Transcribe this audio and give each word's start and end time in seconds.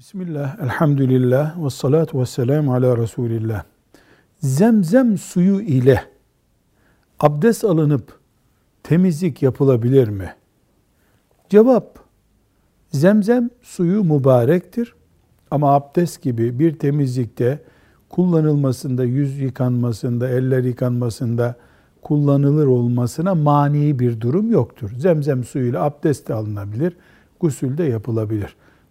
Bismillah, 0.00 0.60
elhamdülillah, 0.60 1.64
ve 1.64 1.70
salatu 1.70 2.20
ve 2.20 2.26
selamu 2.26 2.74
ala 2.74 2.96
Resulillah. 2.96 3.62
Zemzem 4.38 5.18
suyu 5.18 5.60
ile 5.60 6.04
abdest 7.18 7.64
alınıp 7.64 8.18
temizlik 8.82 9.42
yapılabilir 9.42 10.08
mi? 10.08 10.34
Cevap, 11.48 11.98
zemzem 12.92 13.50
suyu 13.62 14.04
mübarektir. 14.04 14.94
Ama 15.50 15.74
abdest 15.74 16.22
gibi 16.22 16.58
bir 16.58 16.78
temizlikte 16.78 17.62
kullanılmasında, 18.08 19.04
yüz 19.04 19.38
yıkanmasında, 19.38 20.28
eller 20.28 20.64
yıkanmasında 20.64 21.56
kullanılır 22.02 22.66
olmasına 22.66 23.34
mani 23.34 23.98
bir 23.98 24.20
durum 24.20 24.50
yoktur. 24.50 24.90
Zemzem 24.98 25.44
suyuyla 25.44 25.84
abdest 25.84 26.28
de 26.28 26.34
alınabilir, 26.34 26.96
gusül 27.40 27.78
de 27.78 27.84
yapılabilir. 27.84 28.56